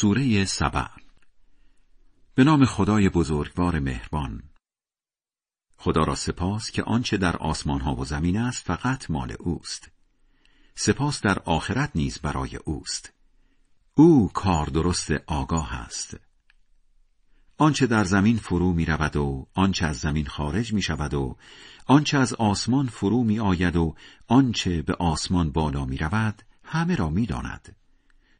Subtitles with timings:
[0.00, 0.86] سوره سبع.
[2.34, 4.42] به نام خدای بزرگوار مهربان.
[5.76, 9.90] خدا را سپاس که آنچه در آسمان ها و زمین است فقط مال اوست.
[10.74, 13.12] سپاس در آخرت نیز برای اوست.
[13.94, 16.16] او کار درست آگاه است.
[17.56, 21.36] آنچه در زمین فرو می رود و آنچه از زمین خارج می شود و
[21.86, 23.94] آنچه از آسمان فرو می آید و
[24.26, 27.77] آنچه به آسمان بالا می رود همه را می داند.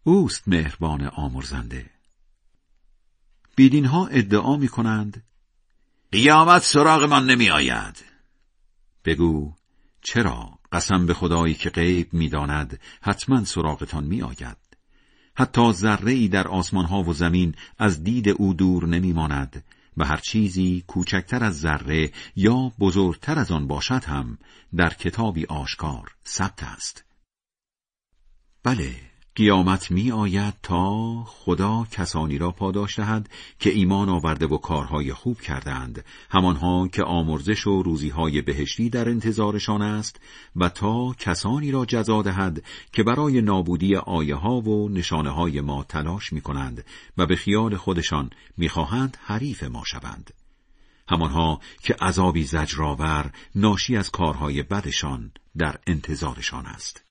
[0.08, 1.90] اوست مهربان آمرزنده.
[3.56, 5.22] بیدین ها ادعا می کنند
[6.12, 8.04] قیامت سراغمان نمی آید
[9.04, 9.52] بگو
[10.02, 14.56] چرا قسم به خدایی که غیب می‌داند حتما سراغتان می آید
[15.34, 19.64] حتی ذره ای در آسمان ها و زمین از دید او دور نمی ماند
[19.96, 24.38] و هر چیزی کوچکتر از ذره یا بزرگتر از آن باشد هم
[24.76, 27.04] در کتابی آشکار ثبت است.
[28.62, 35.12] بله قیامت می آید تا خدا کسانی را پاداش دهد که ایمان آورده و کارهای
[35.12, 36.04] خوب کردند.
[36.30, 40.20] همانها که آمرزش و روزیهای بهشتی در انتظارشان است
[40.56, 45.84] و تا کسانی را جزا دهد که برای نابودی آیه ها و نشانه های ما
[45.84, 46.84] تلاش می کنند
[47.18, 50.30] و به خیال خودشان می‌خواهند حریف ما شوند.
[51.08, 57.07] همانها که عذابی زجرآور ناشی از کارهای بدشان در انتظارشان است.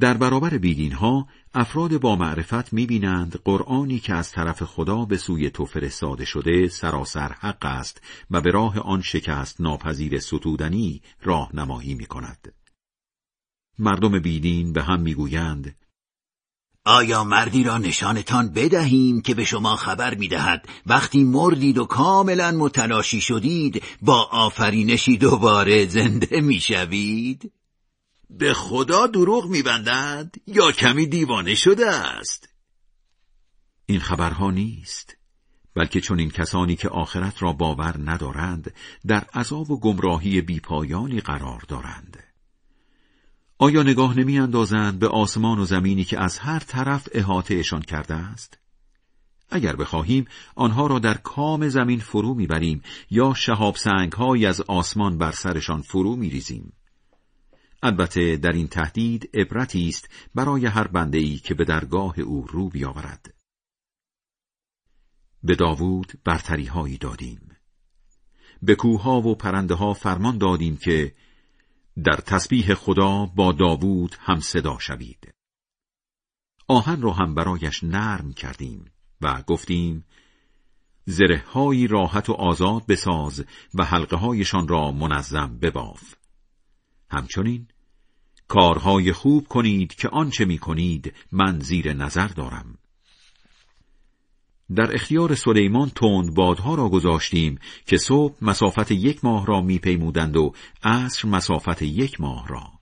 [0.00, 5.50] در برابر بیدین ها افراد با معرفت می‌بینند قرآنی که از طرف خدا به سوی
[5.50, 12.06] تو فرستاده شده سراسر حق است و به راه آن شکست ناپذیر ستودنی راهنمایی می
[12.06, 12.54] کند.
[13.78, 15.76] مردم بیدین به هم می‌گویند
[16.84, 23.20] آیا مردی را نشانتان بدهیم که به شما خبر می‌دهد وقتی مردید و کاملا متلاشی
[23.20, 27.52] شدید با آفرینشی دوباره زنده می‌شوید؟
[28.38, 32.48] به خدا دروغ میبندند یا کمی دیوانه شده است
[33.86, 35.16] این خبرها نیست
[35.74, 38.74] بلکه چون این کسانی که آخرت را باور ندارند
[39.06, 42.24] در عذاب و گمراهی بیپایانی قرار دارند
[43.58, 48.58] آیا نگاه نمی اندازند به آسمان و زمینی که از هر طرف احاطهشان کرده است؟
[49.50, 50.24] اگر بخواهیم
[50.54, 54.14] آنها را در کام زمین فرو می‌بریم یا شهاب سنگ
[54.46, 56.72] از آسمان بر سرشان فرو میریزیم.
[57.82, 62.68] البته در این تهدید عبرتی است برای هر بنده ای که به درگاه او رو
[62.68, 63.34] بیاورد.
[65.42, 67.56] به داوود برتری هایی دادیم.
[68.62, 71.14] به کوها و پرنده ها فرمان دادیم که
[72.04, 75.34] در تسبیح خدا با داوود هم صدا شوید.
[76.68, 80.04] آهن را هم برایش نرم کردیم و گفتیم
[81.04, 83.44] زره های راحت و آزاد بساز
[83.74, 86.14] و حلقه هایشان را منظم بباف.
[87.10, 87.68] همچنین
[88.48, 92.78] کارهای خوب کنید که آنچه می کنید من زیر نظر دارم.
[94.74, 100.54] در اختیار سلیمان تند بادها را گذاشتیم که صبح مسافت یک ماه را میپیمودند و
[100.82, 102.72] عصر مسافت یک ماه را.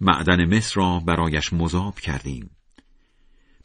[0.00, 2.50] معدن مصر را برایش مذاب کردیم.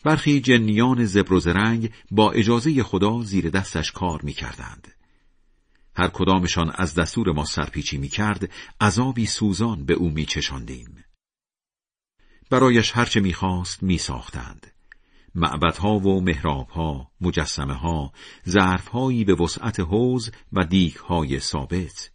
[0.03, 4.94] برخی جنیان زبر و با اجازه خدا زیر دستش کار می‌کردند.
[5.95, 8.51] هر کدامشان از دستور ما سرپیچی می کرد
[8.81, 11.03] عذابی سوزان به او می چشاندیم.
[12.49, 14.71] برایش هرچه می خواست می ساختند.
[15.35, 18.13] معبدها و محرابها، مجسمه ها،
[18.49, 20.65] ظرفهایی به وسعت حوز و
[21.07, 22.11] های ثابت.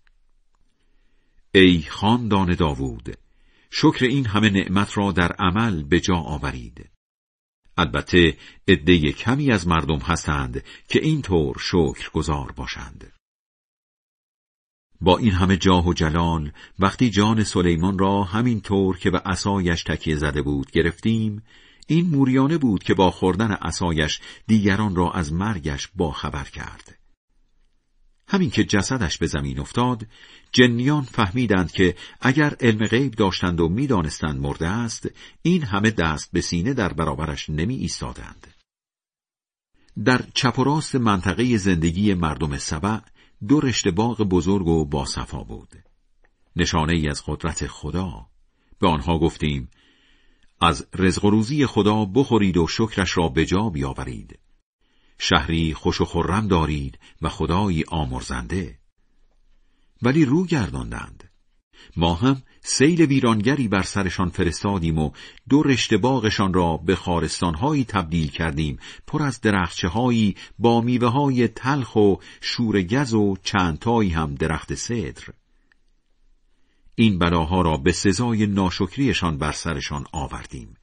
[1.54, 3.16] ای خاندان داوود،
[3.70, 6.90] شکر این همه نعمت را در عمل به جا آورید.
[7.76, 8.36] البته
[8.68, 13.12] عده کمی از مردم هستند که اینطور شکر گذار باشند.
[15.00, 19.82] با این همه جاه و جلال وقتی جان سلیمان را همین طور که به عصایش
[19.82, 21.42] تکیه زده بود گرفتیم
[21.86, 26.98] این موریانه بود که با خوردن عصایش دیگران را از مرگش با خبر کرد.
[28.28, 30.06] همین که جسدش به زمین افتاد
[30.52, 35.08] جنیان فهمیدند که اگر علم غیب داشتند و می‌دانستند مرده است
[35.42, 38.46] این همه دست به سینه در برابرش نمی ایستادند.
[40.04, 42.98] در چپ و راست منطقه زندگی مردم سبع
[43.48, 45.68] دو رشته باغ بزرگ و باصفا بود.
[46.56, 48.26] نشانه ای از قدرت خدا.
[48.78, 49.70] به آنها گفتیم
[50.60, 54.38] از رزق و روزی خدا بخورید و شکرش را به جا بیاورید.
[55.18, 58.78] شهری خوش و خرم دارید و خدایی آمرزنده.
[60.02, 61.29] ولی رو گرداندند.
[61.96, 65.10] ما هم سیل ویرانگری بر سرشان فرستادیم و
[65.48, 71.48] دو رشته باغشان را به خارستانهایی تبدیل کردیم پر از درخچه هایی با میوه های
[71.48, 75.22] تلخ و شورگز و چندتایی هم درخت صدر
[76.94, 80.76] این بلاها را به سزای ناشکریشان بر سرشان آوردیم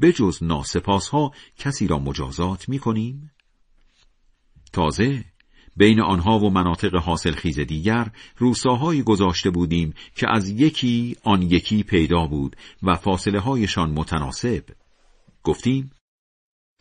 [0.00, 3.30] بجز ناسپاس ها کسی را مجازات می کنیم؟
[4.72, 5.24] تازه
[5.80, 11.82] بین آنها و مناطق حاصل خیز دیگر روستاهایی گذاشته بودیم که از یکی آن یکی
[11.82, 14.64] پیدا بود و فاصله هایشان متناسب.
[15.42, 15.90] گفتیم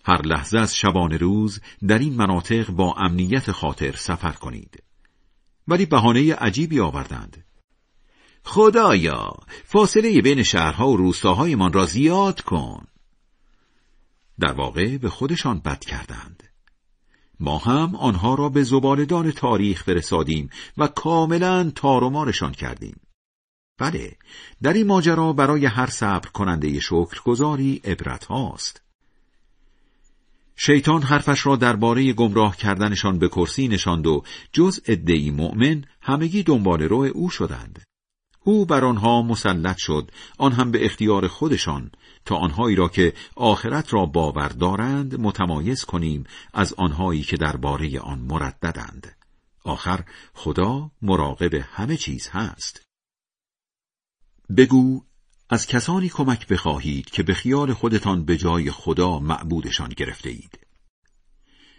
[0.05, 4.83] هر لحظه از شبان روز در این مناطق با امنیت خاطر سفر کنید.
[5.67, 7.45] ولی بهانه عجیبی آوردند.
[8.43, 9.33] خدایا
[9.65, 12.87] فاصله بین شهرها و روستاهایمان را زیاد کن.
[14.39, 16.48] در واقع به خودشان بد کردند.
[17.39, 22.99] ما هم آنها را به زبالدان تاریخ فرستادیم و کاملا تارومارشان کردیم.
[23.77, 24.15] بله
[24.63, 28.81] در این ماجرا برای هر صبر کننده شکرگزاری عبرت هاست.
[30.55, 36.81] شیطان حرفش را درباره گمراه کردنشان به کرسی نشاند و جز ادعی مؤمن همگی دنبال
[36.81, 37.83] روی او شدند.
[38.43, 41.91] او بر آنها مسلط شد آن هم به اختیار خودشان
[42.25, 46.23] تا آنهایی را که آخرت را باور دارند متمایز کنیم
[46.53, 49.15] از آنهایی که درباره آن مرددند.
[49.63, 52.81] آخر خدا مراقب همه چیز هست.
[54.57, 55.03] بگو
[55.49, 60.59] از کسانی کمک بخواهید که به خیال خودتان به جای خدا معبودشان گرفته اید.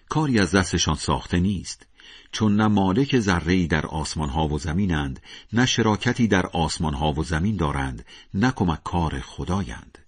[0.08, 1.86] کاری از دستشان ساخته نیست
[2.32, 5.20] چون نه مالک ذره در آسمان ها و زمینند
[5.52, 8.04] نه شراکتی در آسمان ها و زمین دارند
[8.34, 9.98] نه کمک کار خدایند.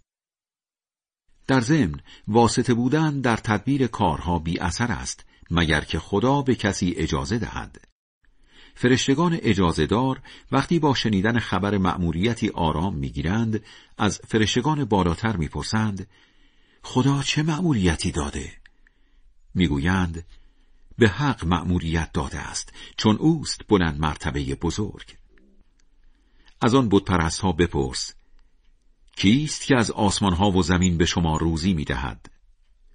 [1.47, 6.95] در ضمن واسطه بودن در تدبیر کارها بی اثر است مگر که خدا به کسی
[6.97, 7.85] اجازه دهد.
[8.75, 10.23] فرشتگان اجازه دار
[10.53, 13.65] وقتی با شنیدن خبر مأموریتی آرام می‌گیرند
[13.99, 16.07] از فرشتگان بالاتر می‌پرسند
[16.83, 18.53] خدا چه مأموریتی داده؟
[19.55, 20.25] می‌گویند
[20.99, 25.17] به حق مأموریت داده است چون اوست بلند مرتبه بزرگ.
[26.61, 28.15] از آن بتپرست ها بپرس
[29.17, 32.31] کیست که از آسمان ها و زمین به شما روزی می‌دهد؟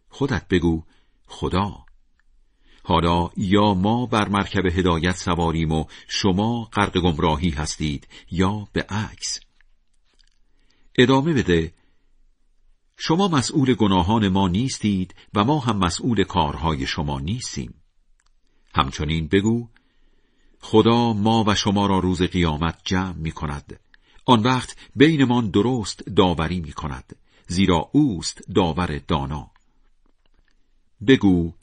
[0.10, 0.84] خودت بگو
[1.28, 1.86] خدا.
[2.84, 9.40] حالا یا ما بر مرکب هدایت سواریم و شما غرق گمراهی هستید یا به عکس؟
[10.98, 11.74] ادامه بده
[12.98, 17.74] شما مسئول گناهان ما نیستید و ما هم مسئول کارهای شما نیستیم.
[18.76, 19.68] همچنین بگو
[20.62, 23.80] خدا ما و شما را روز قیامت جمع می کند
[24.30, 27.16] آن وقت بینمان درست داوری می کند
[27.48, 29.52] زیرا اوست داور دانا.
[31.08, 31.54] بگو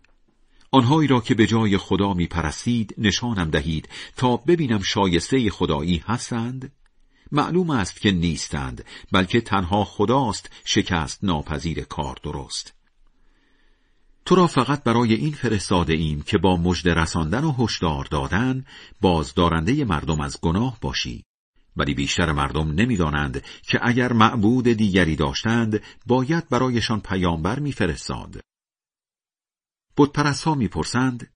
[0.71, 6.73] آنهایی را که به جای خدا می پرستید نشانم دهید تا ببینم شایسته خدایی هستند؟
[7.33, 12.75] معلوم است که نیستند بلکه تنها خداست شکست ناپذیر کار درست.
[14.25, 18.65] تو را فقط برای این فرستاده ایم که با مژده رساندن و هشدار دادن
[19.01, 21.25] بازدارنده مردم از گناه باشی.
[21.77, 28.41] ولی بیشتر مردم نمی‌دانند که اگر معبود دیگری داشتند باید برایشان پیامبر میفرستاد.
[29.97, 31.35] بتپرست ها می‌پرسند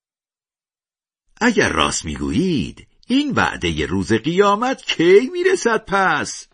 [1.40, 6.49] اگر راست می‌گویید این وعده روز قیامت کی می‌رسد پس؟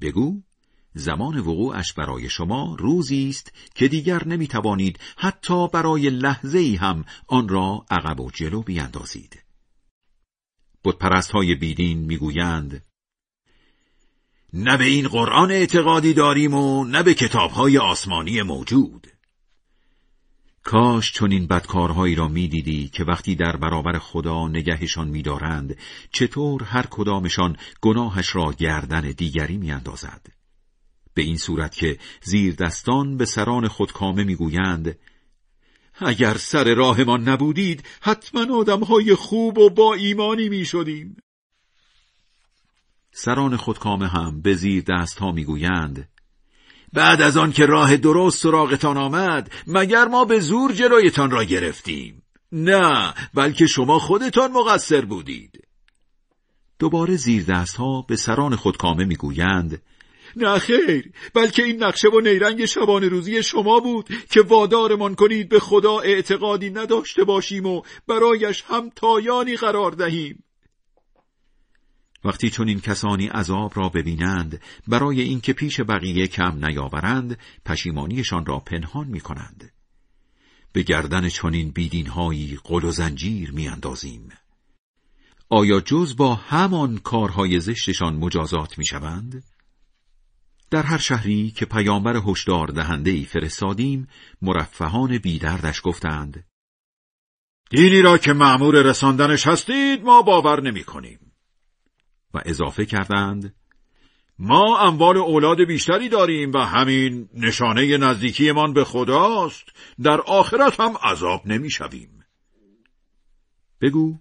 [0.00, 0.42] بگو
[0.94, 7.48] زمان وقوعش برای شما روزی است که دیگر نمی‌توانید حتی برای لحظه ای هم آن
[7.48, 9.47] را عقب و جلو بیاندازید.
[10.84, 12.84] بتپرست های بیدین می‌گویند
[14.52, 19.06] نه به این قرآن اعتقادی داریم و نه به کتاب های آسمانی موجود.
[20.62, 25.76] کاش چون این بدکارهایی را می‌دیدی که وقتی در برابر خدا نگهشان میدارند
[26.12, 30.26] چطور هر کدامشان گناهش را گردن دیگری میاندازد.
[31.14, 34.98] به این صورت که زیر دستان به سران خود کامه می‌گویند
[36.00, 41.16] اگر سر راهمان نبودید حتما آدمهای خوب و با ایمانی می‌شدیم.
[43.12, 46.08] سران خودکامه هم به زیر دست ها می‌گویند
[46.92, 52.22] بعد از آن که راه درست سراغتان آمد مگر ما به زور جلویتان را گرفتیم؟
[52.52, 55.64] نه بلکه شما خودتان مقصر بودید.
[56.78, 59.82] دوباره زیر دست ها به سران خودکامه می‌گویند
[60.40, 65.60] نه خیر بلکه این نقشه و نیرنگ شبان روزی شما بود که وادارمان کنید به
[65.60, 70.44] خدا اعتقادی نداشته باشیم و برایش هم تایانی قرار دهیم
[72.24, 78.58] وقتی چون این کسانی عذاب را ببینند برای اینکه پیش بقیه کم نیاورند پشیمانیشان را
[78.58, 79.72] پنهان می کنند.
[80.72, 84.28] به گردن چنین بیدینهایی قل و زنجیر میاندازیم.
[85.50, 89.44] آیا جز با همان کارهای زشتشان مجازات می‌شوند؟
[90.70, 94.08] در هر شهری که پیامبر هشدار دهنده ای فرستادیم
[94.42, 96.44] مرفهان بیدردش گفتند
[97.70, 101.32] دینی را که معمور رساندنش هستید ما باور نمی کنیم
[102.34, 103.54] و اضافه کردند
[104.38, 109.64] ما اموال اولاد بیشتری داریم و همین نشانه نزدیکیمان به خداست.
[110.02, 112.24] در آخرت هم عذاب نمی‌شویم.
[113.80, 114.18] بگو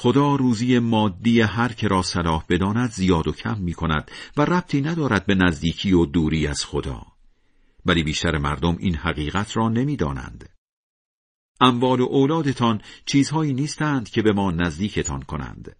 [0.00, 4.80] خدا روزی مادی هر که را صلاح بداند زیاد و کم می کند و ربطی
[4.80, 7.02] ندارد به نزدیکی و دوری از خدا
[7.86, 10.48] ولی بیشتر مردم این حقیقت را نمی‌دانند.
[11.60, 15.76] اموال و اولادتان چیزهایی نیستند که به ما نزدیکتان کنند.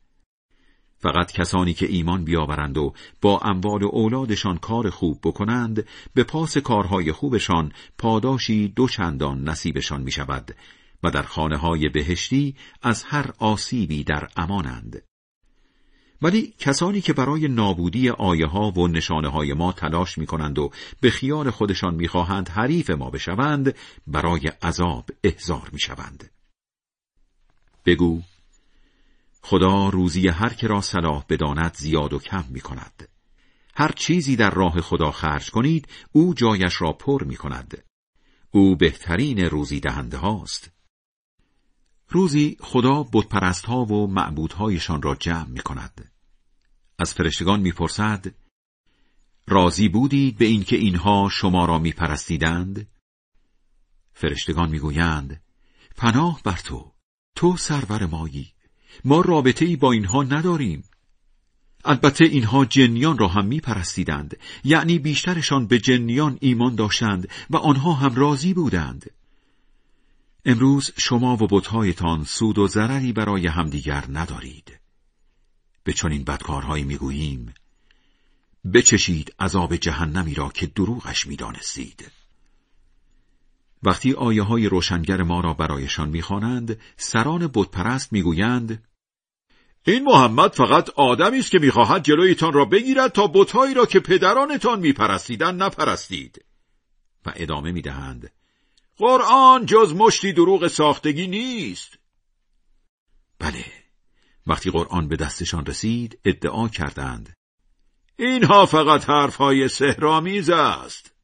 [0.97, 6.59] فقط کسانی که ایمان بیاورند و با اموال و اولادشان کار خوب بکنند به پاس
[6.59, 10.55] کارهای خوبشان پاداشی دو چندان نصیبشان می شود
[11.03, 15.03] و در خانه های بهشتی از هر آسیبی در امانند.
[16.23, 20.71] ولی کسانی که برای نابودی آیه ها و نشانه های ما تلاش می کنند و
[21.01, 23.75] به خیال خودشان می خواهند حریف ما بشوند
[24.07, 26.31] برای عذاب احضار می شوند.
[27.87, 28.23] بگو
[29.43, 33.09] خدا روزی هر که را صلاح بداند زیاد و کم می کند.
[33.75, 37.85] هر چیزی در راه خدا خرج کنید او جایش را پر می کند.
[38.51, 40.78] او بهترین روزی دهنده هاست.
[42.11, 46.13] روزی خدا بتپرست ها و معبودهایشان را جمع می کند.
[46.99, 48.27] از فرشتگان می‌پرسد
[49.47, 52.89] راضی بودید به اینکه اینها شما را میپرستیدند؟
[54.13, 55.43] فرشتگان می‌گویند
[55.97, 56.93] پناه بر تو
[57.37, 58.53] تو سرور مایی
[59.05, 60.85] ما رابطه ای با اینها نداریم
[61.85, 68.15] البته اینها جنیان را هم میپرستیدند یعنی بیشترشان به جنیان ایمان داشتند و آنها هم
[68.15, 69.11] راضی بودند
[70.51, 74.79] امروز شما و بتهایتان سود و ضرری برای همدیگر ندارید.
[75.85, 77.55] به چنین بدکارهایی می‌گوییم
[78.75, 82.11] بچشید عذاب جهنمی را که دروغش می‌دانستید.
[83.83, 88.85] وقتی آیه های روشنگر ما را برایشان می‌خوانند سران بتپرست می‌گویند
[89.87, 94.81] این محمد فقط آدمی است که می‌خواهد جلویتان را بگیرد تا بتهایی را که پدرانتان
[94.81, 96.45] میپرستیدند نپرستید.
[97.27, 98.31] و ادامه می‌دهند
[98.99, 101.99] قرآن جز مشتی دروغ ساختگی نیست.
[103.39, 103.65] بله
[104.47, 107.37] وقتی قرآن به دستشان رسید ادعا کردند.
[108.17, 111.15] اینها فقط حرفهای سهرامیز است.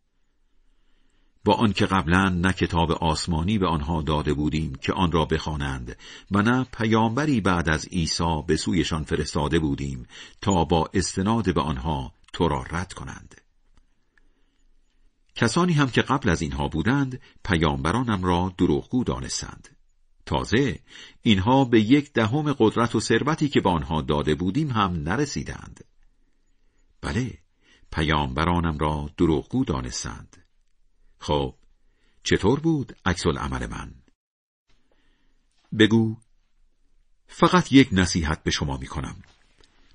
[1.45, 5.99] با آنکه قبلا نه کتاب آسمانی به آنها داده بودیم که آن را بخوانند
[6.31, 10.07] و نه پیامبری بعد از عیسی به سویشان فرستاده بودیم
[10.41, 13.44] تا با استناد به آنها تو را رد کنند.
[15.35, 19.69] کسانی هم که قبل از اینها بودند پیامبرانم را دروغگو دانستند.
[20.27, 20.81] تازه
[21.23, 25.85] اینها به یک دهم قدرت و ثروتی که به آنها داده بودیم هم نرسیدند.
[27.01, 27.39] بله
[27.93, 30.37] پیامبرانم را دروغگو دانستند.
[31.19, 31.55] خب
[32.23, 33.95] چطور بود عکس عمل من؟
[35.79, 36.17] بگو
[37.27, 39.23] فقط یک نصیحت به شما می کنم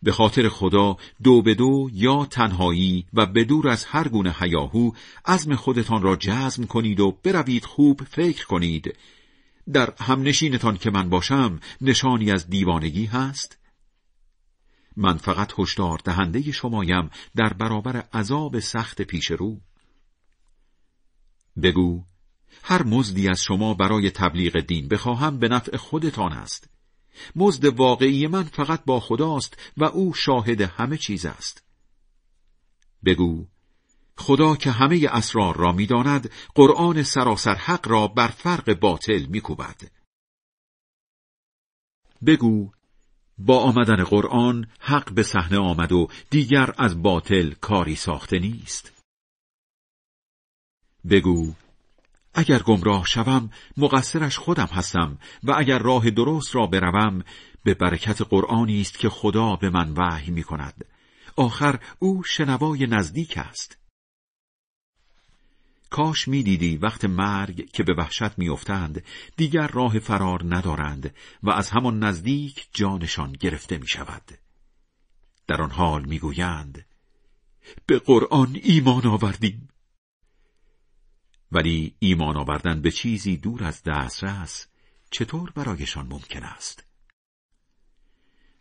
[0.03, 4.91] به خاطر خدا دو به دو یا تنهایی و بدور از هر گونه حیاهو
[5.25, 8.95] عزم خودتان را جزم کنید و بروید خوب فکر کنید.
[9.73, 13.57] در همنشینتان که من باشم نشانی از دیوانگی هست؟
[14.97, 19.57] من فقط هشدار دهنده شمایم در برابر عذاب سخت پیش رو.
[21.63, 22.03] بگو
[22.63, 26.69] هر مزدی از شما برای تبلیغ دین بخواهم به نفع خودتان است.
[27.35, 31.63] مزد واقعی من فقط با خداست و او شاهد همه چیز است.
[33.05, 33.47] بگو
[34.17, 39.91] خدا که همه اسرار را می‌داند قرآن سراسر حق را بر فرق باطل میکوبد.
[42.25, 42.71] بگو
[43.37, 49.03] با آمدن قرآن حق به صحنه آمد و دیگر از باطل کاری ساخته نیست.
[51.09, 51.53] بگو
[52.39, 57.23] اگر گمراه شوم مقصرش خودم هستم و اگر راه درست را بروم
[57.63, 60.85] به برکت قرآنی است که خدا به من وحی می کند
[61.35, 63.77] آخر او شنوای نزدیک است.
[65.89, 69.03] کاش می‌دیدی وقت مرگ که به وحشت میافتند
[69.37, 74.31] دیگر راه فرار ندارند و از همان نزدیک جانشان گرفته می شود.
[75.47, 76.85] در آن حال می‌گویند
[77.85, 79.68] به قرآن ایمان آوردیم
[81.51, 84.67] ولی ایمان آوردن به چیزی دور از دسترس
[85.11, 86.89] چطور برایشان ممکن است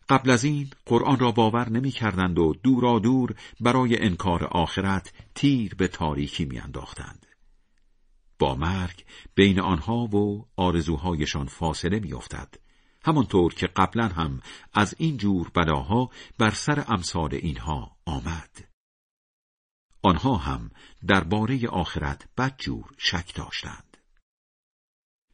[0.09, 5.75] قبل از این قرآن را باور نمی کردند و دورا دور برای انکار آخرت تیر
[5.75, 7.27] به تاریکی می انداختند.
[8.39, 9.05] با مرگ
[9.35, 12.55] بین آنها و آرزوهایشان فاصله می افتد.
[13.05, 14.41] همانطور که قبلا هم
[14.75, 18.69] از این جور بلاها بر سر امثال اینها آمد.
[20.03, 20.71] آنها هم
[21.07, 23.97] درباره آخرت بدجور شک داشتند.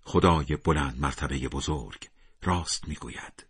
[0.00, 2.08] خدای بلند مرتبه بزرگ
[2.42, 3.46] راست می‌گوید.